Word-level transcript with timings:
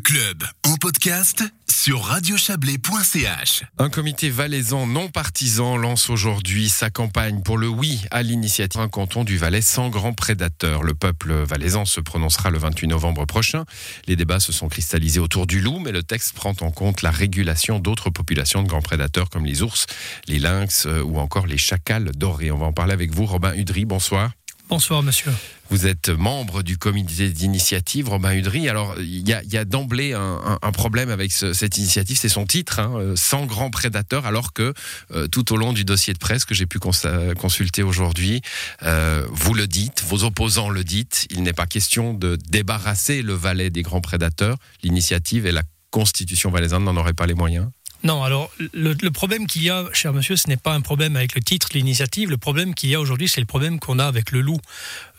club 0.00 0.44
en 0.64 0.76
podcast 0.76 1.44
sur 1.68 2.02
radiochablais.ch. 2.02 3.64
Un 3.78 3.90
comité 3.90 4.30
valaisan 4.30 4.86
non 4.86 5.08
partisan 5.08 5.76
lance 5.76 6.10
aujourd'hui 6.10 6.68
sa 6.68 6.90
campagne 6.90 7.42
pour 7.42 7.58
le 7.58 7.68
oui 7.68 8.02
à 8.10 8.22
l'initiative 8.22 8.80
Un 8.80 8.88
canton 8.88 9.24
du 9.24 9.36
Valais 9.36 9.60
sans 9.60 9.88
grands 9.88 10.12
prédateurs. 10.12 10.82
Le 10.82 10.94
peuple 10.94 11.32
valaisan 11.32 11.84
se 11.84 12.00
prononcera 12.00 12.50
le 12.50 12.58
28 12.58 12.88
novembre 12.88 13.26
prochain. 13.26 13.64
Les 14.06 14.16
débats 14.16 14.40
se 14.40 14.52
sont 14.52 14.68
cristallisés 14.68 15.20
autour 15.20 15.46
du 15.46 15.60
loup, 15.60 15.78
mais 15.78 15.92
le 15.92 16.02
texte 16.02 16.34
prend 16.34 16.54
en 16.60 16.70
compte 16.70 17.02
la 17.02 17.10
régulation 17.10 17.78
d'autres 17.78 18.10
populations 18.10 18.62
de 18.62 18.68
grands 18.68 18.82
prédateurs 18.82 19.28
comme 19.28 19.44
les 19.44 19.62
ours, 19.62 19.86
les 20.28 20.38
lynx 20.38 20.86
euh, 20.86 21.02
ou 21.02 21.18
encore 21.18 21.46
les 21.46 21.58
chacals 21.58 22.10
dorés. 22.12 22.50
On 22.50 22.58
va 22.58 22.66
en 22.66 22.72
parler 22.72 22.92
avec 22.92 23.12
vous, 23.12 23.26
Robin 23.26 23.54
Udry. 23.54 23.84
Bonsoir. 23.84 24.30
Bonsoir, 24.70 25.02
monsieur. 25.02 25.32
Vous 25.68 25.88
êtes 25.88 26.10
membre 26.10 26.62
du 26.62 26.78
comité 26.78 27.30
d'initiative, 27.30 28.08
Robin 28.08 28.32
Udry. 28.34 28.68
Alors, 28.68 28.94
il 29.00 29.28
y 29.28 29.56
a, 29.56 29.64
d'emblée 29.64 30.12
un, 30.12 30.72
problème 30.72 31.10
avec 31.10 31.32
cette 31.32 31.76
initiative, 31.76 32.16
c'est 32.16 32.28
son 32.28 32.46
titre, 32.46 32.78
hein, 32.78 32.92
euh, 32.96 33.16
sans 33.16 33.46
grands 33.46 33.70
prédateurs, 33.70 34.26
alors 34.26 34.52
que 34.52 34.72
euh, 35.10 35.26
tout 35.26 35.52
au 35.52 35.56
long 35.56 35.72
du 35.72 35.84
dossier 35.84 36.12
de 36.12 36.18
presse 36.18 36.44
que 36.44 36.54
j'ai 36.54 36.66
pu 36.66 36.78
consulter 36.78 37.82
aujourd'hui, 37.82 38.42
euh, 38.84 39.26
vous 39.32 39.54
le 39.54 39.66
dites, 39.66 40.04
vos 40.06 40.22
opposants 40.22 40.70
le 40.70 40.84
dites, 40.84 41.26
il 41.30 41.42
n'est 41.42 41.52
pas 41.52 41.66
question 41.66 42.14
de 42.14 42.38
débarrasser 42.48 43.22
le 43.22 43.34
Valais 43.34 43.70
des 43.70 43.82
grands 43.82 44.00
prédateurs. 44.00 44.56
L'initiative 44.84 45.46
et 45.46 45.52
la 45.52 45.64
Constitution 45.90 46.52
valaisanne 46.52 46.84
n'en 46.84 46.96
auraient 46.96 47.12
pas 47.12 47.26
les 47.26 47.34
moyens. 47.34 47.66
Non, 48.02 48.22
alors 48.22 48.50
le, 48.72 48.94
problème 49.10 49.46
qu'il 49.46 49.62
y 49.62 49.70
a, 49.70 49.84
cher 49.92 50.12
monsieur, 50.14 50.36
ce 50.36 50.48
n'est 50.48 50.56
pas 50.56 50.72
un 50.72 50.80
problème 50.80 51.16
avec 51.16 51.34
le 51.34 51.42
titre, 51.42 51.68
l'initiative. 51.74 52.30
Le 52.30 52.38
problème 52.38 52.74
qu'il 52.74 52.88
y 52.88 52.94
a 52.94 53.00
aujourd'hui, 53.00 53.28
c'est 53.28 53.40
le 53.40 53.46
problème 53.46 53.78
qu'on 53.78 53.98
a 53.98 54.06
avec 54.06 54.30
le 54.30 54.40
loup. 54.40 54.58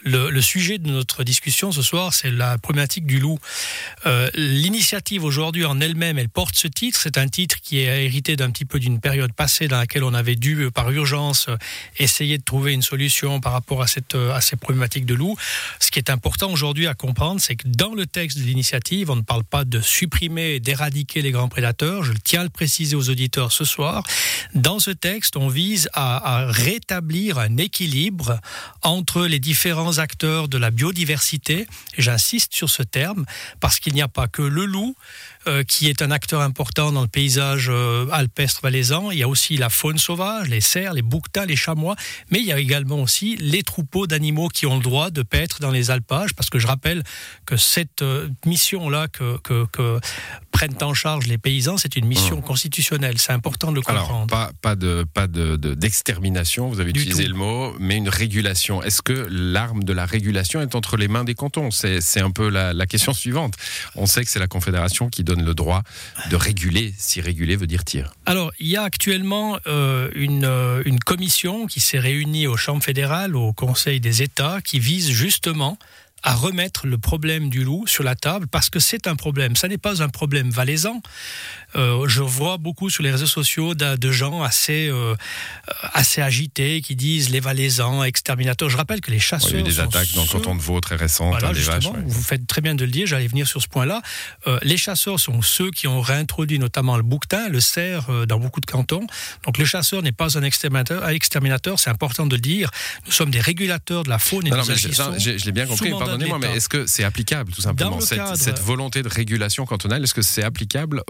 Le, 0.03 0.41
sujet 0.41 0.79
de 0.79 0.89
notre 0.89 1.23
discussion 1.23 1.71
ce 1.71 1.81
soir, 1.81 2.13
c'est 2.13 2.31
la 2.31 2.57
problématique 2.57 3.05
du 3.05 3.19
loup. 3.19 3.37
Euh, 4.05 4.29
l'initiative 4.33 5.23
aujourd'hui 5.23 5.65
en 5.65 5.79
elle-même, 5.79 6.17
elle 6.17 6.29
porte 6.29 6.55
ce 6.55 6.67
titre. 6.67 6.99
C'est 7.01 7.17
un 7.17 7.27
titre 7.27 7.57
qui 7.61 7.79
est 7.79 8.05
hérité 8.05 8.35
d'un 8.35 8.49
petit 8.49 8.65
peu 8.65 8.79
d'une 8.79 8.99
période 8.99 9.31
passée 9.33 9.67
dans 9.67 9.77
laquelle 9.77 10.03
on 10.03 10.13
avait 10.13 10.35
dû, 10.35 10.69
par 10.71 10.89
urgence, 10.91 11.47
essayer 11.97 12.37
de 12.37 12.43
trouver 12.43 12.73
une 12.73 12.81
solution 12.81 13.39
par 13.39 13.53
rapport 13.53 13.81
à, 13.81 13.87
cette, 13.87 14.15
à 14.15 14.41
ces 14.41 14.55
problématiques 14.55 15.05
de 15.05 15.13
loup. 15.13 15.37
Ce 15.79 15.91
qui 15.91 15.99
est 15.99 16.09
important 16.09 16.51
aujourd'hui 16.51 16.87
à 16.87 16.95
comprendre, 16.95 17.39
c'est 17.39 17.55
que 17.55 17.67
dans 17.67 17.93
le 17.93 18.07
texte 18.07 18.39
de 18.39 18.43
l'initiative, 18.43 19.11
on 19.11 19.15
ne 19.15 19.21
parle 19.21 19.43
pas 19.43 19.65
de 19.65 19.81
supprimer 19.81 20.55
et 20.55 20.59
d'éradiquer 20.59 21.21
les 21.21 21.31
grands 21.31 21.49
prédateurs. 21.49 22.03
Je 22.03 22.13
tiens 22.23 22.41
à 22.41 22.43
le 22.43 22.49
préciser 22.49 22.95
aux 22.95 23.09
auditeurs 23.09 23.51
ce 23.51 23.65
soir. 23.65 24.03
Dans 24.55 24.79
ce 24.79 24.91
texte, 24.91 25.37
on 25.37 25.47
vise 25.47 25.89
à 25.93 26.45
rétablir 26.47 27.37
un 27.37 27.57
équilibre 27.57 28.39
entre 28.81 29.25
les 29.27 29.39
différents 29.39 29.90
acteurs 29.99 30.47
de 30.47 30.57
la 30.57 30.71
biodiversité, 30.71 31.67
j'insiste 31.97 32.53
sur 32.55 32.69
ce 32.69 32.83
terme, 32.83 33.25
parce 33.59 33.79
qu'il 33.79 33.93
n'y 33.93 34.01
a 34.01 34.07
pas 34.07 34.27
que 34.27 34.41
le 34.41 34.65
loup, 34.65 34.95
euh, 35.47 35.63
qui 35.63 35.89
est 35.89 36.03
un 36.03 36.11
acteur 36.11 36.41
important 36.41 36.91
dans 36.91 37.01
le 37.01 37.07
paysage 37.07 37.65
euh, 37.67 38.05
alpestre 38.11 38.61
valaisan. 38.61 39.09
Il 39.09 39.17
y 39.17 39.23
a 39.23 39.27
aussi 39.27 39.57
la 39.57 39.69
faune 39.69 39.97
sauvage, 39.97 40.49
les 40.49 40.61
cerfs, 40.61 40.93
les 40.93 41.01
bouquetins, 41.01 41.47
les 41.47 41.55
chamois, 41.55 41.95
mais 42.29 42.39
il 42.39 42.45
y 42.45 42.51
a 42.51 42.59
également 42.59 43.01
aussi 43.01 43.37
les 43.37 43.63
troupeaux 43.63 44.05
d'animaux 44.05 44.49
qui 44.49 44.67
ont 44.67 44.75
le 44.75 44.83
droit 44.83 45.09
de 45.09 45.23
paître 45.23 45.59
dans 45.59 45.71
les 45.71 45.89
alpages, 45.89 46.35
parce 46.35 46.51
que 46.51 46.59
je 46.59 46.67
rappelle 46.67 47.01
que 47.47 47.57
cette 47.57 48.03
euh, 48.03 48.29
mission-là 48.45 49.07
que, 49.07 49.39
que, 49.39 49.99
prennent 50.51 50.77
en 50.81 50.93
charge 50.93 51.25
les 51.25 51.39
paysans, 51.39 51.77
c'est 51.77 51.95
une 51.95 52.05
mission 52.05 52.37
mmh. 52.37 52.43
constitutionnelle. 52.43 53.17
C'est 53.17 53.31
important 53.31 53.71
de 53.71 53.77
le 53.77 53.81
comprendre. 53.81 54.13
Alors, 54.13 54.27
pas, 54.27 54.51
pas 54.61 54.75
de 54.75 55.05
pas 55.11 55.25
de, 55.25 55.55
d'extermination, 55.55 56.69
vous 56.69 56.79
avez 56.79 56.91
utilisé 56.91 57.25
le 57.25 57.33
mot, 57.33 57.73
mais 57.79 57.97
une 57.97 58.09
régulation. 58.09 58.83
Est-ce 58.83 59.01
que 59.01 59.27
l'arme 59.31 59.83
de 59.83 59.93
la 59.93 60.05
régulation 60.05 60.61
est 60.61 60.75
entre 60.75 60.97
les 60.97 61.07
mains 61.07 61.23
des 61.23 61.33
cantons? 61.33 61.71
C'est 61.71 62.21
un 62.21 62.31
peu 62.31 62.49
la, 62.49 62.73
la 62.73 62.85
question 62.85 63.13
suivante. 63.13 63.55
On 63.95 64.05
sait 64.05 64.23
que 64.23 64.29
c'est 64.29 64.39
la 64.39 64.47
Confédération 64.47 65.09
qui 65.09 65.23
donne 65.23 65.30
le 65.39 65.53
droit 65.53 65.83
de 66.29 66.35
réguler, 66.35 66.93
si 66.97 67.21
réguler 67.21 67.55
veut 67.55 67.67
dire 67.67 67.83
tir 67.83 68.13
Alors, 68.25 68.51
il 68.59 68.67
y 68.67 68.77
a 68.77 68.83
actuellement 68.83 69.57
euh, 69.67 70.09
une, 70.15 70.45
euh, 70.45 70.81
une 70.85 70.99
commission 70.99 71.67
qui 71.67 71.79
s'est 71.79 71.99
réunie 71.99 72.47
aux 72.47 72.57
chambres 72.57 72.83
fédérales, 72.83 73.35
au 73.35 73.53
Conseil 73.53 73.99
des 73.99 74.21
États, 74.21 74.61
qui 74.61 74.79
vise 74.79 75.09
justement 75.09 75.77
à 76.23 76.33
remettre 76.35 76.87
le 76.87 76.97
problème 76.97 77.49
du 77.49 77.63
loup 77.63 77.87
sur 77.87 78.03
la 78.03 78.15
table 78.15 78.47
parce 78.47 78.69
que 78.69 78.79
c'est 78.79 79.07
un 79.07 79.15
problème. 79.15 79.55
Ça 79.55 79.67
n'est 79.67 79.77
pas 79.77 80.03
un 80.03 80.09
problème 80.09 80.49
valaisan. 80.49 81.01
Euh, 81.75 82.07
je 82.07 82.21
vois 82.21 82.57
beaucoup 82.57 82.89
sur 82.89 83.03
les 83.03 83.11
réseaux 83.11 83.25
sociaux 83.25 83.75
de, 83.75 84.11
gens 84.11 84.43
assez, 84.43 84.87
euh, 84.89 85.15
assez 85.93 86.21
agités 86.21 86.81
qui 86.81 86.95
disent 86.95 87.29
les 87.29 87.39
valaisans, 87.39 88.03
exterminateurs. 88.03 88.69
Je 88.69 88.77
rappelle 88.77 89.01
que 89.01 89.11
les 89.11 89.19
chasseurs. 89.19 89.51
il 89.51 89.53
y 89.53 89.57
a 89.57 89.59
eu 89.61 89.63
des 89.63 89.79
attaques 89.79 90.11
dans 90.13 90.23
le 90.23 90.27
canton 90.27 90.55
de 90.55 90.61
Vaud 90.61 90.79
très 90.81 90.95
récentes, 90.95 91.31
voilà, 91.31 91.53
des 91.53 91.61
vaches. 91.61 91.85
Vous 92.05 92.21
faites 92.21 92.45
très 92.45 92.61
bien 92.61 92.75
de 92.75 92.83
le 92.83 92.91
dire, 92.91 93.07
j'allais 93.07 93.27
venir 93.27 93.47
sur 93.47 93.61
ce 93.61 93.67
point-là. 93.67 94.01
Euh, 94.47 94.59
les 94.63 94.77
chasseurs 94.77 95.19
sont 95.19 95.41
ceux 95.41 95.71
qui 95.71 95.87
ont 95.87 96.01
réintroduit 96.01 96.59
notamment 96.59 96.97
le 96.97 97.03
bouquetin, 97.03 97.49
le 97.49 97.59
cerf 97.59 98.09
dans 98.27 98.39
beaucoup 98.39 98.61
de 98.61 98.65
cantons. 98.65 99.07
Donc 99.45 99.57
le 99.57 99.65
chasseur 99.65 100.01
n'est 100.01 100.11
pas 100.11 100.37
un 100.37 100.43
exterminateur, 100.43 101.03
un 101.03 101.09
exterminateur 101.09 101.79
c'est 101.79 101.89
important 101.89 102.25
de 102.25 102.35
le 102.35 102.41
dire. 102.41 102.69
Nous 103.05 103.11
sommes 103.11 103.31
des 103.31 103.39
régulateurs 103.39 104.03
de 104.03 104.09
la 104.09 104.19
faune 104.19 104.47
et 104.47 104.49
non, 104.49 104.57
nous 104.57 104.63
Je 104.63 105.45
l'ai 105.45 105.51
bien 105.51 105.65
compris, 105.65 105.91
pardonnez-moi, 106.11 106.39
mais 106.39 106.55
est-ce 106.57 106.69
que 106.69 106.85
c'est 106.85 107.03
applicable 107.03 107.51
tout 107.51 107.61
simplement 107.61 107.99
cette, 107.99 108.35
cette, 108.35 108.59
volonté 108.59 109.01
de 109.01 109.09
régulation 109.09 109.65
cantonale 109.65 110.03
Est-ce 110.03 110.13
que 110.13 110.21
c'est 110.21 110.43
applicable 110.43 111.03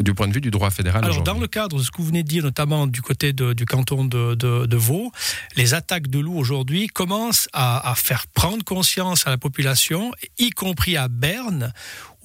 du 0.00 0.14
point 0.14 0.28
de 0.28 0.32
vue 0.32 0.40
du 0.40 0.50
droit 0.50 0.70
fédéral 0.70 1.04
Alors, 1.04 1.22
dans 1.22 1.38
le 1.38 1.46
cadre 1.46 1.78
de 1.78 1.82
ce 1.82 1.90
que 1.90 1.98
vous 1.98 2.08
venez 2.08 2.22
de 2.22 2.28
dire, 2.28 2.42
notamment 2.42 2.86
du 2.86 3.02
côté 3.02 3.32
du 3.32 3.66
canton 3.66 4.04
de, 4.04 4.34
de, 4.34 4.76
Vaud, 4.76 5.10
les 5.56 5.74
attaques 5.74 6.08
de 6.08 6.18
loups 6.18 6.38
aujourd'hui 6.38 6.86
commencent 6.88 7.48
à, 7.52 7.90
à 7.90 7.94
faire 7.94 8.26
prendre 8.28 8.64
conscience 8.64 9.26
à 9.26 9.30
la 9.30 9.38
population, 9.38 10.12
y 10.38 10.50
compris 10.50 10.96
à 10.96 11.08
Berne, 11.08 11.72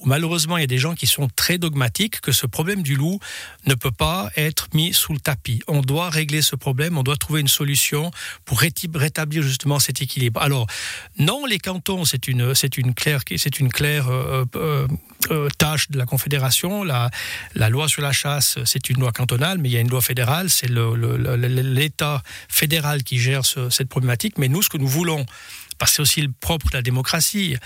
malheureusement 0.05 0.57
il 0.57 0.61
y 0.61 0.63
a 0.63 0.67
des 0.67 0.77
gens 0.77 0.95
qui 0.95 1.07
sont 1.07 1.27
très 1.35 1.57
dogmatiques 1.57 2.21
que 2.21 2.31
ce 2.31 2.45
problème 2.45 2.83
du 2.83 2.95
loup 2.95 3.19
ne 3.65 3.75
peut 3.75 3.91
pas 3.91 4.29
être 4.35 4.67
mis 4.73 4.93
sous 4.93 5.13
le 5.13 5.19
tapis. 5.19 5.61
On 5.67 5.81
doit 5.81 6.09
régler 6.09 6.41
ce 6.41 6.55
problème, 6.55 6.97
on 6.97 7.03
doit 7.03 7.17
trouver 7.17 7.41
une 7.41 7.47
solution 7.47 8.11
pour 8.45 8.59
rétablir 8.59 9.43
justement 9.43 9.79
cet 9.79 10.01
équilibre. 10.01 10.41
Alors 10.41 10.67
non, 11.17 11.45
les 11.45 11.59
cantons, 11.59 12.05
c'est 12.05 12.27
une, 12.27 12.55
c'est 12.55 12.77
une 12.77 12.93
claire, 12.93 13.21
c'est 13.37 13.59
une 13.59 13.71
claire 13.71 14.09
euh, 14.09 14.45
euh, 14.55 14.87
euh, 15.29 15.49
tâche 15.57 15.89
de 15.89 15.97
la 15.97 16.05
Confédération. 16.05 16.83
La, 16.83 17.09
la 17.55 17.69
loi 17.69 17.87
sur 17.87 18.01
la 18.01 18.11
chasse, 18.11 18.57
c'est 18.65 18.89
une 18.89 18.99
loi 18.99 19.11
cantonale, 19.11 19.57
mais 19.57 19.69
il 19.69 19.71
y 19.73 19.77
a 19.77 19.81
une 19.81 19.89
loi 19.89 20.01
fédérale. 20.01 20.49
C'est 20.49 20.69
l'État 20.69 22.23
fédéral 22.47 23.03
qui 23.03 23.19
gère 23.19 23.43
cette 23.45 23.89
problématique. 23.89 24.37
Mais 24.37 24.47
nous, 24.47 24.61
ce 24.61 24.69
que 24.69 24.77
nous 24.77 24.87
voulons 24.87 25.25
parce 25.81 25.93
que 25.93 25.95
c'est 25.95 26.01
aussi 26.03 26.21
le 26.21 26.31
propre 26.31 26.69
de 26.69 26.77
la 26.77 26.83
démocratie. 26.83 27.57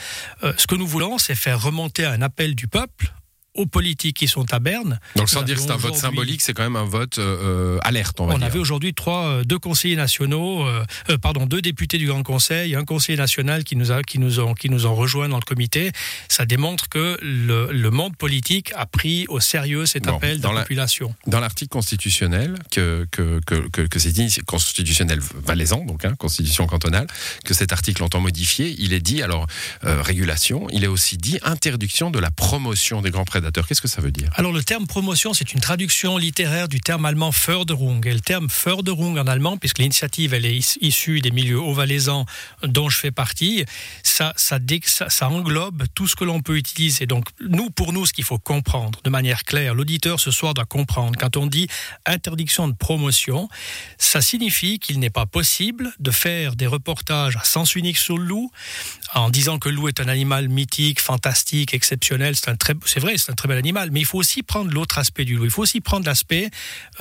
Euh, 0.42 0.54
ce 0.56 0.68
que 0.68 0.76
nous 0.76 0.88
voulons, 0.88 1.18
c'est 1.18 1.36
faire 1.36 1.62
remonter 1.62 2.06
un 2.06 2.22
appel 2.22 2.56
du 2.56 2.66
peuple 2.66 3.14
aux 3.56 3.66
politiques 3.66 4.18
qui 4.18 4.28
sont 4.28 4.54
à 4.54 4.60
Berne. 4.60 5.00
Donc 5.16 5.30
sans 5.30 5.42
dire 5.42 5.56
que 5.56 5.62
c'est 5.62 5.72
un 5.72 5.78
vote 5.78 5.96
symbolique, 5.96 6.42
c'est 6.42 6.54
quand 6.54 6.64
même 6.64 6.76
un 6.76 6.86
vote 6.86 7.18
euh, 7.18 7.80
alerte, 7.82 8.20
on 8.20 8.28
va 8.28 8.36
on 8.36 8.42
avait 8.42 8.60
aujourd'hui 8.60 8.94
trois, 8.94 9.28
euh, 9.28 9.44
deux 9.44 9.58
conseillers 9.58 9.96
nationaux, 9.96 10.66
euh, 10.68 10.84
pardon, 11.22 11.46
deux 11.46 11.62
députés 11.62 11.98
du 11.98 12.08
Grand 12.08 12.24
Conseil, 12.24 12.76
un 12.76 12.84
conseiller 12.84 13.18
national 13.18 13.64
qui 13.64 13.76
nous 13.76 13.92
a, 13.92 14.04
qui 14.04 14.20
nous 14.20 14.40
ont, 14.40 14.54
qui 14.54 14.70
nous 14.70 14.86
ont 14.86 14.94
rejoints 14.94 15.30
dans 15.30 15.38
le 15.38 15.44
comité. 15.44 15.92
Ça 16.28 16.46
démontre 16.46 16.90
que 16.90 17.18
le, 17.22 17.72
le 17.72 17.90
monde 17.92 18.16
politique 18.18 18.72
a 18.76 18.86
pris 18.86 19.26
au 19.30 19.40
sérieux 19.40 19.86
cet 19.86 20.08
appel 20.08 20.42
de 20.42 20.48
la, 20.48 20.62
population. 20.62 21.16
Dans 21.28 21.40
l'article 21.40 21.70
constitutionnel 21.70 22.56
que 22.72 23.08
que 23.12 23.40
que, 23.46 23.68
que, 23.70 23.82
que 23.82 24.00
c'est 24.00 24.14
constitutionnel 24.46 25.20
valaisan, 25.20 25.86
donc 25.86 26.04
hein, 26.04 26.16
constitution 26.18 26.68
cantonale, 26.68 27.08
que 27.46 27.54
cet 27.54 27.72
article 27.72 28.04
entend 28.04 28.20
modifier, 28.20 28.76
il 28.80 28.92
est 28.94 29.00
dit 29.00 29.22
alors 29.22 29.48
régulation, 29.82 30.68
il 30.72 30.84
est 30.84 30.88
aussi 30.88 31.18
dit 31.18 31.40
interdiction 31.44 32.12
de 32.12 32.20
la 32.20 32.32
promotion 32.32 33.02
des 33.02 33.12
grands 33.12 33.26
prédateurs 33.26 33.45
Qu'est-ce 33.52 33.82
que 33.82 33.88
ça 33.88 34.02
veut 34.02 34.12
dire? 34.12 34.30
Alors 34.36 34.52
le 34.52 34.64
terme 34.64 34.88
promotion, 34.88 35.34
c'est 35.34 35.54
une 35.54 35.60
traduction 35.60 36.18
littéraire 36.18 36.68
du 36.68 36.80
terme 36.80 37.06
allemand 37.06 37.32
Förderung. 37.32 38.06
Et 38.06 38.14
le 38.14 38.20
terme 38.20 38.50
Förderung 38.50 39.18
en 39.18 39.28
allemand, 39.28 39.58
puisque 39.58 39.80
l'initiative 39.80 40.34
elle 40.34 40.46
est 40.46 40.78
issue 40.82 41.22
des 41.22 41.32
milieux 41.32 41.60
ovalaisans 41.60 42.26
dont 42.64 42.90
je 42.90 42.98
fais 42.98 43.12
partie, 43.12 43.66
ça, 44.04 44.34
ça, 44.36 44.60
ça, 45.08 45.30
englobe 45.30 45.84
tout 45.94 46.08
ce 46.08 46.16
que 46.16 46.24
l'on 46.24 46.42
peut 46.42 46.58
utiliser. 46.58 47.06
Donc 47.06 47.28
nous, 47.42 47.70
pour 47.70 47.94
nous, 47.94 48.06
ce 48.06 48.14
qu'il 48.14 48.24
faut 48.24 48.40
comprendre 48.40 49.00
de 49.04 49.10
manière 49.10 49.44
claire, 49.44 49.74
l'auditeur 49.74 50.20
ce 50.20 50.32
soir 50.32 50.54
doit 50.54 50.66
comprendre, 50.66 51.18
quand 51.20 51.38
on 51.38 51.48
dit 51.48 51.68
interdiction 52.06 52.68
de 52.68 52.74
promotion, 52.74 53.50
ça 53.98 54.22
signifie 54.22 54.80
qu'il 54.80 55.00
n'est 55.00 55.10
pas 55.10 55.26
possible 55.26 55.92
de 56.00 56.12
faire 56.12 56.56
des 56.56 56.68
reportages 56.68 57.38
à 57.38 57.44
sens 57.44 57.76
unique 57.76 57.98
sur 57.98 58.18
le 58.18 58.26
loup, 58.26 58.52
en 59.14 59.30
disant 59.30 59.60
que 59.60 59.70
le 59.70 59.76
loup 59.76 59.88
est 59.88 60.00
un 60.00 60.08
animal 60.08 60.50
mythique, 60.50 61.00
fantastique, 61.00 61.74
exceptionnel. 61.74 62.36
C'est 62.36 63.00
vrai, 63.00 63.16
c'est 63.18 63.32
un 63.32 63.35
très 63.36 63.48
bel 63.48 63.58
animal, 63.58 63.90
mais 63.92 64.00
il 64.00 64.06
faut 64.06 64.18
aussi 64.18 64.44
prendre 64.44 64.72
l'autre 64.72 64.98
aspect 64.98 65.26
du 65.26 65.36
loup. 65.36 65.46
Il 65.46 65.52
faut 65.52 65.62
aussi 65.62 65.82
prendre 65.82 66.06
l'aspect 66.06 66.50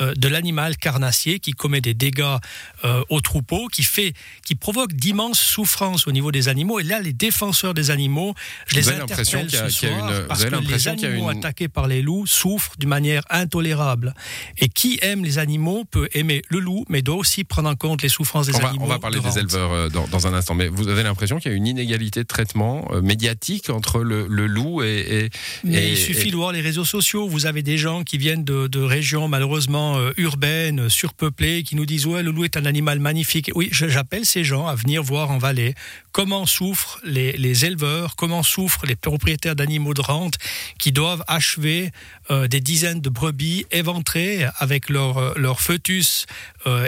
euh, 0.01 0.13
de 0.15 0.27
l'animal 0.27 0.77
carnassier 0.77 1.39
qui 1.39 1.53
commet 1.53 1.81
des 1.81 1.93
dégâts 1.93 2.37
euh, 2.83 3.03
au 3.09 3.21
troupeau, 3.21 3.67
qui 3.67 3.83
fait, 3.83 4.13
qui 4.45 4.55
provoque 4.55 4.93
d'immenses 4.93 5.39
souffrances 5.39 6.07
au 6.07 6.11
niveau 6.11 6.31
des 6.31 6.47
animaux. 6.47 6.79
Et 6.79 6.83
là, 6.83 6.99
les 6.99 7.13
défenseurs 7.13 7.73
des 7.73 7.91
animaux, 7.91 8.35
je 8.67 8.75
les 8.75 8.89
interpelle 8.89 9.49
ce 9.49 9.69
soir 9.69 10.27
parce 10.27 10.45
que 10.45 10.55
les 10.55 10.87
animaux 10.87 11.29
attaqués 11.29 11.67
par 11.67 11.87
les 11.87 12.01
loups 12.01 12.27
souffrent 12.27 12.75
d'une 12.77 12.89
manière 12.89 13.23
intolérable. 13.29 14.13
Et 14.57 14.69
qui 14.69 14.99
aime 15.01 15.23
les 15.23 15.37
animaux 15.37 15.85
peut 15.85 16.09
aimer 16.13 16.41
le 16.49 16.59
loup, 16.59 16.85
mais 16.89 17.01
doit 17.01 17.15
aussi 17.15 17.43
prendre 17.43 17.69
en 17.69 17.75
compte 17.75 18.01
les 18.01 18.09
souffrances 18.09 18.47
des 18.47 18.55
animaux. 18.55 18.85
On 18.85 18.87
va 18.87 18.99
parler 18.99 19.19
des 19.19 19.39
éleveurs 19.39 19.71
euh, 19.71 19.89
dans, 19.89 20.27
un 20.27 20.33
instant, 20.33 20.55
mais 20.55 20.67
vous 20.67 20.87
avez 20.87 21.03
l'impression 21.03 21.39
qu'il 21.39 21.51
y 21.51 21.53
a 21.53 21.57
une 21.57 21.67
inégalité 21.67 22.21
de 22.21 22.27
traitement 22.27 22.87
médiatique 23.01 23.69
entre 23.69 24.01
le, 24.01 24.25
loup 24.27 24.83
et, 24.83 25.29
mais 25.63 25.91
il 25.91 25.97
suffit 25.97 26.24
de 26.31 26.35
voir 26.35 26.51
les 26.51 26.61
réseaux 26.61 26.85
sociaux. 26.85 27.27
Vous 27.27 27.45
avez 27.45 27.61
des 27.61 27.77
gens 27.77 28.03
qui 28.03 28.17
viennent 28.17 28.43
de, 28.43 28.79
régions 28.79 29.27
malheureusement 29.27 29.97
euh, 29.97 30.11
urbaines, 30.17 30.89
surpeuplées, 30.89 31.63
qui 31.63 31.75
nous 31.75 31.85
disent 31.85 32.05
ouais 32.05 32.23
le 32.23 32.31
loup 32.31 32.43
est 32.45 32.57
un 32.57 32.65
animal 32.65 32.99
magnifique. 32.99 33.51
Oui, 33.55 33.69
j'appelle 33.71 34.25
ces 34.25 34.43
gens 34.43 34.67
à 34.67 34.75
venir 34.75 35.03
voir 35.03 35.31
en 35.31 35.37
vallée 35.37 35.73
comment 36.11 36.45
souffrent 36.45 36.99
les, 37.03 37.65
éleveurs, 37.65 38.15
comment 38.15 38.43
souffrent 38.43 38.85
les 38.85 38.95
propriétaires 38.95 39.55
d'animaux 39.55 39.93
de 39.93 40.01
rente 40.01 40.35
qui 40.79 40.91
doivent 40.91 41.23
achever 41.27 41.91
euh, 42.31 42.47
des 42.47 42.61
dizaines 42.61 43.01
de 43.01 43.09
brebis 43.09 43.65
éventrées 43.71 44.45
avec 44.57 44.89
leur, 44.89 45.17
euh, 45.17 45.33
leur 45.35 45.61
foetus 45.61 46.25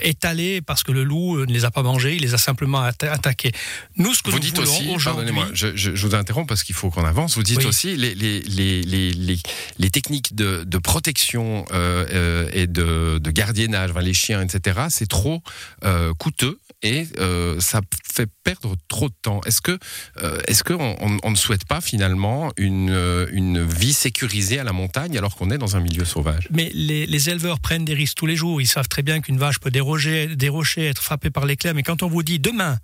étalé 0.01 0.59
parce 0.61 0.81
que 0.81 0.91
le 0.91 1.03
loup 1.03 1.37
ne 1.37 1.53
les 1.53 1.63
a 1.63 1.69
pas 1.69 1.83
mangés, 1.83 2.15
il 2.15 2.23
les 2.23 2.33
a 2.33 2.39
simplement 2.39 2.81
attaqués. 2.81 3.51
Nous, 3.97 4.15
ce 4.15 4.23
que 4.23 4.31
vous 4.31 4.37
nous 4.37 4.43
dites 4.43 4.57
aussi, 4.57 4.87
pardonnez-moi, 5.03 5.49
je, 5.53 5.75
je, 5.75 6.07
vous 6.07 6.15
interromps 6.15 6.47
parce 6.47 6.63
qu'il 6.63 6.73
faut 6.73 6.89
qu'on 6.89 7.05
avance. 7.05 7.35
Vous 7.35 7.43
dites 7.43 7.63
aussi 7.63 7.95
les, 7.95 8.15
les, 8.15 8.41
les, 8.41 8.81
les, 8.81 9.26
les 9.77 9.89
techniques 9.89 10.35
de, 10.35 10.77
protection 10.77 11.65
euh, 11.71 12.05
euh, 12.13 12.49
et 12.53 12.67
de, 12.67 13.19
gardiennage, 13.29 13.91
les 14.01 14.13
chiens, 14.13 14.41
etc., 14.41 14.79
c'est 14.89 15.07
trop 15.07 15.41
euh, 15.83 16.13
coûteux 16.13 16.59
et 16.83 17.07
ça 17.59 17.81
fait 18.13 18.29
perdre 18.43 18.75
trop 18.87 19.09
de 19.09 19.15
temps. 19.21 19.41
Est-ce 19.45 19.61
que, 19.61 19.79
est-ce 20.47 20.63
ne 21.29 21.35
souhaite 21.35 21.65
pas 21.65 21.81
finalement 21.81 22.51
une, 22.55 22.95
une 23.31 23.65
vie 23.65 23.93
sécurisée 23.93 24.59
à 24.59 24.63
la 24.63 24.73
montagne 24.73 25.17
alors 25.17 25.35
qu'on 25.35 25.49
est 25.49 25.57
dans 25.57 25.75
un 25.75 25.79
milieu 25.79 26.05
sauvage? 26.05 26.47
Mais 26.51 26.69
les, 26.73 27.07
les, 27.07 27.29
éleveurs 27.29 27.59
prennent 27.59 27.83
des 27.83 27.95
risques 27.95 28.17
tous 28.17 28.27
les 28.27 28.35
jours. 28.35 28.61
Ils 28.61 28.67
savent 28.67 28.87
très 28.87 29.01
bien 29.01 29.21
qu'une 29.21 29.39
vache 29.39 29.59
peut 29.59 29.71
déroger, 29.71 30.35
dérocher, 30.35 30.85
être 30.85 31.01
frappée 31.01 31.31
par 31.31 31.47
l'éclair. 31.47 31.73
Mais 31.73 31.83
quand 31.83 32.03
on 32.03 32.07
vous 32.07 32.21
dit 32.21 32.37
demain, 32.37 32.77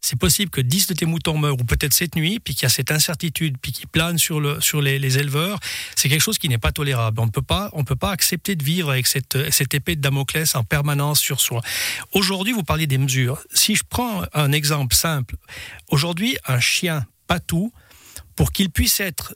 c'est 0.00 0.18
possible 0.18 0.50
que 0.50 0.60
10 0.60 0.88
de 0.88 0.94
tes 0.94 1.06
moutons 1.06 1.38
meurent, 1.38 1.60
ou 1.60 1.64
peut-être 1.64 1.92
cette 1.92 2.16
nuit, 2.16 2.40
puis 2.40 2.54
qu'il 2.54 2.62
y 2.64 2.66
a 2.66 2.70
cette 2.70 2.90
incertitude, 2.90 3.56
puis 3.60 3.72
qui 3.72 3.86
plane 3.86 4.18
sur, 4.18 4.40
le, 4.40 4.60
sur 4.60 4.80
les, 4.80 5.18
éleveurs, 5.18 5.58
c'est 5.96 6.08
quelque 6.08 6.22
chose 6.22 6.38
qui 6.38 6.48
n'est 6.48 6.58
pas 6.58 6.72
tolérable. 6.72 7.20
On 7.20 7.26
ne 7.26 7.30
peut 7.30 7.42
pas, 7.42 7.70
on 7.72 7.84
peut 7.84 7.96
pas 7.96 8.10
accepter 8.10 8.56
de 8.56 8.64
vivre 8.64 8.90
avec 8.90 9.06
cette, 9.06 9.50
cette 9.52 9.74
épée 9.74 9.96
de 9.96 10.00
Damoclès 10.00 10.54
en 10.54 10.64
permanence 10.64 11.20
sur 11.20 11.40
soi. 11.40 11.60
Aujourd'hui, 12.12 12.52
vous 12.52 12.62
parlez 12.62 12.86
des 12.86 12.98
mesures. 12.98 13.42
Si 13.52 13.76
je 13.76 13.82
prends 13.88 14.24
un 14.32 14.52
exemple 14.52 14.94
simple, 14.94 15.36
aujourd'hui, 15.88 16.36
un 16.46 16.60
chien 16.60 17.06
patou, 17.26 17.72
pour 18.36 18.52
qu'il 18.52 18.70
puisse 18.70 19.00
être 19.00 19.34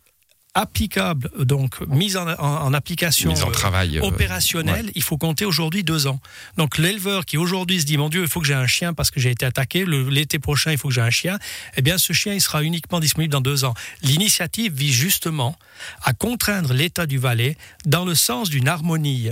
applicable, 0.55 1.31
donc 1.45 1.81
mise 1.89 2.17
en, 2.17 2.73
application 2.73 3.33
en 3.33 3.51
travail, 3.51 3.99
euh, 3.99 4.03
opérationnelle, 4.03 4.91
il 4.95 5.03
faut 5.03 5.19
compter 5.19 5.45
aujourd'hui 5.45 5.83
deux 5.83 6.07
ans. 6.07 6.21
Donc 6.57 6.79
l'éleveur 6.79 7.25
qui 7.25 7.37
aujourd'hui 7.37 7.81
se 7.81 7.87
dit 7.87 7.97
mon 7.97 8.09
Dieu, 8.09 8.23
il 8.23 8.29
faut 8.29 8.41
que 8.41 8.47
j'ai 8.47 8.55
un 8.55 8.69
chien 8.69 8.95
parce 8.95 9.11
que 9.11 9.19
j'ai 9.19 9.31
été 9.31 9.45
attaqué, 9.45 9.85
l'été 9.85 10.39
prochain 10.39 10.71
il 10.71 10.79
faut 10.79 10.89
que 10.89 10.95
j'ai 10.95 11.01
un 11.01 11.11
chien, 11.11 11.39
eh 11.77 11.83
bien 11.83 11.99
ce 11.99 12.13
chien 12.13 12.35
il 12.35 12.41
sera 12.41 12.63
uniquement 12.63 13.01
disponible 13.01 13.33
dans 13.33 13.41
deux 13.41 13.65
ans. 13.65 13.75
L'initiative 14.03 14.73
vise 14.73 14.95
justement 14.95 15.57
à 16.03 16.13
contraindre 16.13 16.73
l'État 16.73 17.07
du 17.07 17.19
Valais 17.19 17.57
dans 17.85 18.05
le 18.05 18.15
sens 18.15 18.49
d'une 18.49 18.69
harmonie 18.69 19.31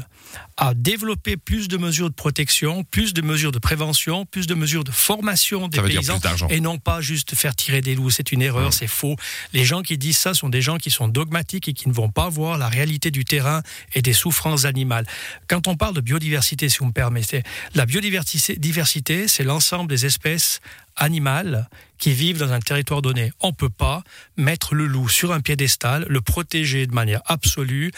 à 0.56 0.74
développer 0.74 1.36
plus 1.36 1.68
de 1.68 1.76
mesures 1.76 2.10
de 2.10 2.14
protection, 2.14 2.84
plus 2.84 3.14
de 3.14 3.22
mesures 3.22 3.52
de 3.52 3.58
prévention, 3.58 4.26
plus 4.26 4.46
de 4.46 4.54
mesures 4.54 4.84
de 4.84 4.90
formation 4.90 5.68
des 5.68 5.80
paysans 5.80 6.18
et 6.50 6.60
non 6.60 6.78
pas 6.78 7.00
juste 7.00 7.34
faire 7.34 7.54
tirer 7.54 7.80
des 7.80 7.94
loups. 7.94 8.10
C'est 8.10 8.32
une 8.32 8.42
erreur, 8.42 8.72
c'est 8.72 8.86
faux. 8.86 9.16
Les 9.52 9.64
gens 9.64 9.82
qui 9.82 9.98
disent 9.98 10.18
ça 10.18 10.34
sont 10.34 10.48
des 10.48 10.62
gens 10.62 10.78
qui 10.78 10.90
sont 10.90 11.08
dogmatiques 11.12 11.68
et 11.68 11.72
qui 11.72 11.88
ne 11.88 11.94
vont 11.94 12.10
pas 12.10 12.28
voir 12.28 12.58
la 12.58 12.68
réalité 12.68 13.10
du 13.10 13.24
terrain 13.24 13.62
et 13.94 14.02
des 14.02 14.12
souffrances 14.12 14.64
animales. 14.64 15.06
Quand 15.48 15.68
on 15.68 15.76
parle 15.76 15.94
de 15.94 16.00
biodiversité, 16.00 16.68
si 16.68 16.78
vous 16.78 16.86
me 16.86 16.92
permettez, 16.92 17.42
la 17.74 17.86
biodiversité, 17.86 19.28
c'est 19.28 19.44
l'ensemble 19.44 19.88
des 19.88 20.06
espèces 20.06 20.60
animales 20.96 21.68
qui 21.98 22.12
vivent 22.12 22.38
dans 22.38 22.52
un 22.52 22.60
territoire 22.60 23.02
donné. 23.02 23.32
On 23.40 23.48
ne 23.48 23.52
peut 23.52 23.70
pas 23.70 24.02
mettre 24.36 24.74
le 24.74 24.86
loup 24.86 25.08
sur 25.08 25.32
un 25.32 25.40
piédestal, 25.40 26.04
le 26.08 26.20
protéger 26.20 26.86
de 26.86 26.94
manière 26.94 27.22
absolue 27.26 27.92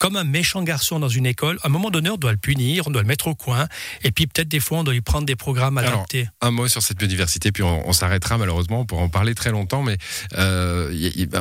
comme 0.00 0.16
un 0.16 0.24
méchant 0.24 0.62
garçon 0.62 0.98
dans 0.98 1.10
une 1.10 1.26
école. 1.26 1.58
À 1.62 1.66
un 1.66 1.70
moment 1.70 1.90
donné, 1.90 2.08
on 2.08 2.16
doit 2.16 2.32
le 2.32 2.38
punir, 2.38 2.84
on 2.86 2.90
doit 2.90 3.02
le 3.02 3.06
mettre 3.06 3.28
au 3.28 3.34
coin, 3.34 3.68
et 4.02 4.10
puis 4.10 4.26
peut-être 4.26 4.48
des 4.48 4.58
fois, 4.58 4.78
on 4.78 4.84
doit 4.84 4.94
lui 4.94 5.02
prendre 5.02 5.26
des 5.26 5.36
programmes 5.36 5.76
adaptés. 5.76 6.26
un 6.40 6.50
mot 6.50 6.68
sur 6.68 6.82
cette 6.82 6.96
biodiversité, 6.96 7.52
puis 7.52 7.62
on, 7.62 7.92
s'arrêtera 7.92 8.38
malheureusement, 8.38 8.80
on 8.80 8.86
pourra 8.86 9.02
en 9.02 9.10
parler 9.10 9.34
très 9.34 9.50
longtemps, 9.50 9.82
mais 9.82 9.98
euh, 10.38 10.90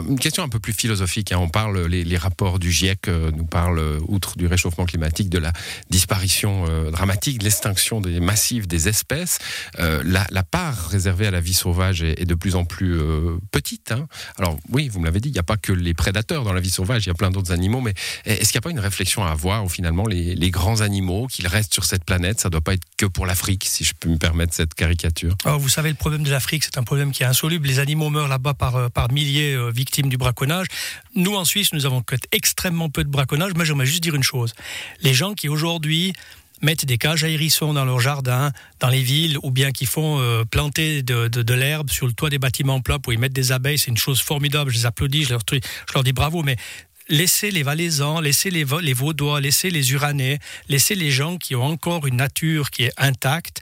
une 0.10 0.20
question 0.20 0.44
un 0.44 0.50
peu 0.50 0.60
plus 0.60 0.74
philosophique. 0.74 1.32
Hein. 1.32 1.38
On 1.40 1.48
parle, 1.48 1.86
les, 1.86 2.18
rapports 2.18 2.60
du 2.60 2.70
GIEC 2.70 3.08
euh, 3.08 3.32
nous 3.32 3.46
parlent, 3.46 3.80
euh, 3.80 4.00
outre 4.10 4.38
du 4.38 4.46
réchauffement 4.46 4.86
climatique, 4.86 5.30
de 5.30 5.38
la 5.38 5.54
disparition 5.90 6.66
dramatique, 6.92 7.40
de 7.40 7.46
l'extinction 7.46 8.02
des 8.02 8.20
massifs 8.20 8.68
des 8.68 8.90
espèces. 8.90 9.40
La, 9.78 10.44
part 10.44 10.90
réservée 10.90 11.28
à 11.28 11.32
la 11.32 11.40
vie 11.40 11.54
sauvage 11.54 12.04
est, 12.04 12.26
de 12.26 12.36
plus 12.36 12.56
en 12.56 12.66
plus 12.66 13.00
petite. 13.52 13.94
Hein. 13.94 14.08
Alors 14.38 14.58
oui, 14.70 14.90
vous 14.90 15.00
me 15.00 15.06
l'avez 15.06 15.22
dit, 15.22 15.30
il 15.30 15.34
n'y 15.34 15.40
a 15.40 15.44
pas 15.44 15.58
que 15.58 15.72
les 15.72 15.94
prédateurs 15.94 16.44
dans 16.44 16.54
la 16.54 16.60
vie 16.60 16.70
sauvage, 16.70 17.06
il 17.06 17.08
y 17.08 17.12
a 17.12 17.16
plein 17.16 17.32
d'autres 17.32 17.54
animaux, 17.54 17.80
mais 17.80 17.94
est-ce 18.50 18.54
qu'il 18.54 18.62
n'y 18.62 18.64
a 18.64 18.70
pas 18.70 18.72
une 18.72 18.80
réflexion 18.80 19.24
à 19.24 19.30
avoir 19.30 19.64
où 19.64 19.70
finalement 19.70 20.08
les, 20.08 20.50
grands 20.50 20.82
animaux, 20.82 21.28
qu'ils 21.28 21.46
restent 21.46 21.72
sur 21.72 21.86
cette 21.86 22.04
planète, 22.04 22.40
ça 22.40 22.48
ne 22.48 22.54
doit 22.54 22.62
pas 22.62 22.74
être 22.74 22.82
que 22.98 23.06
pour 23.06 23.28
l'Afrique, 23.28 23.64
si 23.68 23.84
je 23.84 23.94
peux 23.94 24.10
me 24.10 24.18
permettre 24.18 24.56
cette 24.56 24.74
caricature 24.74 25.36
Alors, 25.46 25.60
Vous 25.60 25.70
savez, 25.70 25.90
le 25.90 25.96
problème 25.96 26.24
de 26.24 26.32
l'Afrique, 26.32 26.64
c'est 26.64 26.80
un 26.80 26.84
problème 26.84 27.12
qui 27.12 27.22
est 27.22 27.28
insoluble. 27.28 27.68
Les 27.68 27.78
animaux 27.78 28.10
meurent 28.10 28.28
là-bas 28.28 28.56
par, 28.56 28.76
euh, 28.76 28.90
par 28.90 29.12
milliers 29.12 29.54
euh, 29.54 29.70
victimes 29.70 30.10
du 30.10 30.18
braconnage. 30.18 30.66
Nous, 31.14 31.36
en 31.36 31.46
Suisse, 31.46 31.74
nous 31.74 31.86
avons 31.86 32.02
extrêmement 32.32 32.90
peu 32.90 33.04
de 33.04 33.10
braconnage. 33.10 33.54
Moi, 33.54 33.66
j'aimerais 33.66 33.86
juste 33.86 34.02
dire 34.02 34.16
une 34.16 34.24
chose. 34.24 34.56
Les 35.02 35.14
gens 35.14 35.36
qui 35.36 35.48
aujourd'hui 35.48 36.14
mettent 36.64 36.86
des 36.86 36.98
cages 36.98 37.24
à 37.24 37.30
hérissons 37.30 37.74
dans 37.74 37.86
leur 37.86 38.00
jardin, 38.00 38.52
dans 38.80 38.90
les 38.90 39.02
villes, 39.02 39.38
ou 39.44 39.52
bien 39.52 39.72
qui 39.72 39.86
font 39.86 40.20
euh, 40.20 40.44
planter 40.44 41.04
de, 41.04 41.28
de, 41.28 41.54
l'herbe 41.54 41.90
sur 41.90 42.08
le 42.08 42.14
toit 42.14 42.30
des 42.30 42.40
bâtiments 42.40 42.82
plats 42.82 43.00
pour 43.00 43.14
y 43.14 43.18
mettre 43.18 43.34
des 43.34 43.52
abeilles, 43.52 43.78
c'est 43.78 43.92
une 43.92 43.98
chose 43.98 44.22
formidable. 44.22 44.72
Je 44.72 44.78
les 44.78 44.86
applaudis, 44.86 45.26
je 45.26 45.30
leur, 45.30 45.42
je 45.52 45.94
leur 45.94 46.04
dis 46.04 46.14
bravo, 46.14 46.44
mais 46.44 46.58
laissez 47.10 47.52
les 47.52 47.64
Valaisans, 47.64 48.22
laissez 48.22 48.50
les, 48.50 48.64
Vaudois, 48.64 49.42
laissez 49.42 49.70
les 49.70 49.92
Uranais, 49.92 50.40
laissez 50.70 50.96
les 50.96 51.12
gens 51.12 51.38
qui 51.38 51.56
ont 51.56 51.66
encore 51.66 52.08
une 52.08 52.18
nature 52.18 52.70
qui 52.70 52.84
est 52.84 52.94
intacte 52.98 53.62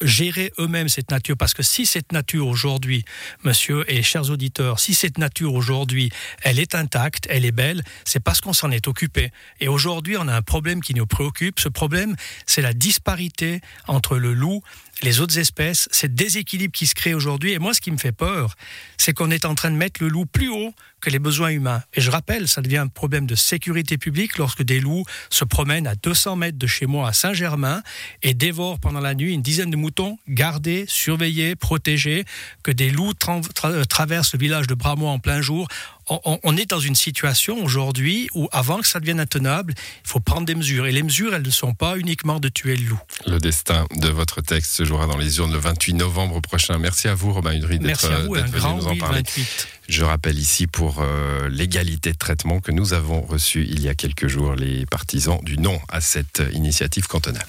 gérer 0.00 0.52
eux-mêmes 0.58 0.88
cette 0.88 1.10
nature. 1.10 1.36
Parce 1.36 1.54
que 1.54 1.62
si 1.62 1.86
cette 1.86 2.12
nature 2.12 2.46
aujourd'hui, 2.46 3.04
monsieur 3.44 3.90
et 3.90 4.02
chers 4.02 4.30
auditeurs, 4.30 4.78
si 4.80 4.94
cette 4.94 5.18
nature 5.18 5.54
aujourd'hui, 5.54 6.10
elle 6.42 6.58
est 6.58 6.74
intacte, 6.74 7.26
elle 7.30 7.44
est 7.44 7.52
belle, 7.52 7.82
c'est 8.04 8.20
parce 8.20 8.40
qu'on 8.40 8.52
s'en 8.52 8.70
est 8.70 8.88
occupé. 8.88 9.30
Et 9.60 9.68
aujourd'hui, 9.68 10.16
on 10.18 10.28
a 10.28 10.34
un 10.34 10.42
problème 10.42 10.82
qui 10.82 10.94
nous 10.94 11.06
préoccupe. 11.06 11.60
Ce 11.60 11.68
problème, 11.68 12.16
c'est 12.46 12.62
la 12.62 12.72
disparité 12.74 13.60
entre 13.86 14.18
le 14.18 14.34
loup 14.34 14.62
les 15.02 15.20
autres 15.20 15.38
espèces, 15.38 15.88
c'est 15.92 16.14
déséquilibre 16.14 16.72
qui 16.72 16.86
se 16.86 16.94
crée 16.94 17.12
aujourd'hui. 17.12 17.52
Et 17.52 17.58
moi, 17.58 17.74
ce 17.74 17.80
qui 17.80 17.90
me 17.90 17.98
fait 17.98 18.12
peur, 18.12 18.54
c'est 18.96 19.12
qu'on 19.12 19.30
est 19.30 19.44
en 19.44 19.54
train 19.54 19.70
de 19.70 19.76
mettre 19.76 20.02
le 20.02 20.08
loup 20.08 20.24
plus 20.24 20.48
haut 20.48 20.72
que 21.00 21.10
les 21.10 21.18
besoins 21.18 21.50
humains. 21.50 21.82
Et 21.94 22.00
je 22.00 22.10
rappelle, 22.10 22.48
ça 22.48 22.62
devient 22.62 22.78
un 22.78 22.88
problème 22.88 23.26
de 23.26 23.34
sécurité 23.34 23.98
publique 23.98 24.38
lorsque 24.38 24.62
des 24.62 24.80
loups 24.80 25.04
se 25.28 25.44
promènent 25.44 25.86
à 25.86 25.94
200 25.94 26.36
mètres 26.36 26.58
de 26.58 26.66
chez 26.66 26.86
moi 26.86 27.08
à 27.08 27.12
Saint-Germain 27.12 27.82
et 28.22 28.32
dévorent 28.32 28.80
pendant 28.80 29.00
la 29.00 29.14
nuit 29.14 29.34
une 29.34 29.42
dizaine 29.42 29.70
de 29.70 29.76
moutons 29.76 30.18
gardés, 30.28 30.86
surveillés, 30.88 31.56
protégés, 31.56 32.24
que 32.62 32.70
des 32.70 32.90
loups 32.90 33.12
traversent 33.14 34.32
le 34.32 34.38
village 34.38 34.66
de 34.66 34.74
Bramois 34.74 35.10
en 35.10 35.18
plein 35.18 35.42
jour 35.42 35.68
on, 36.08 36.56
est 36.56 36.70
dans 36.70 36.78
une 36.78 36.94
situation 36.94 37.62
aujourd'hui 37.62 38.28
où, 38.34 38.48
avant 38.52 38.80
que 38.80 38.86
ça 38.86 39.00
devienne 39.00 39.20
intenable, 39.20 39.74
il 39.76 40.08
faut 40.08 40.20
prendre 40.20 40.46
des 40.46 40.54
mesures. 40.54 40.86
Et 40.86 40.92
les 40.92 41.02
mesures, 41.02 41.34
elles 41.34 41.42
ne 41.42 41.50
sont 41.50 41.74
pas 41.74 41.96
uniquement 41.96 42.38
de 42.38 42.48
tuer 42.48 42.76
le 42.76 42.84
loup. 42.84 43.00
Le 43.26 43.38
destin 43.38 43.86
de 43.96 44.08
votre 44.08 44.40
texte 44.40 44.72
se 44.72 44.84
jouera 44.84 45.06
dans 45.06 45.16
les 45.16 45.38
urnes 45.38 45.52
le 45.52 45.58
28 45.58 45.94
novembre 45.94 46.40
prochain. 46.40 46.78
Merci 46.78 47.08
à 47.08 47.14
vous, 47.14 47.32
Romain 47.32 47.54
Udry, 47.54 47.78
d'être 47.78 48.08
venu 48.08 48.76
nous 48.76 48.86
en 48.86 48.96
parler. 48.96 49.22
Je 49.88 50.04
rappelle 50.04 50.38
ici 50.38 50.66
pour 50.66 51.00
euh, 51.00 51.48
l'égalité 51.48 52.12
de 52.12 52.18
traitement 52.18 52.60
que 52.60 52.72
nous 52.72 52.92
avons 52.92 53.20
reçu 53.20 53.64
il 53.68 53.80
y 53.80 53.88
a 53.88 53.94
quelques 53.94 54.26
jours 54.26 54.54
les 54.54 54.84
partisans 54.86 55.38
du 55.42 55.58
non 55.58 55.80
à 55.88 56.00
cette 56.00 56.42
initiative 56.52 57.06
cantonale. 57.06 57.46